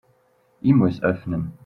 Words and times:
E-Mails 0.63 1.01
öffnen. 1.03 1.51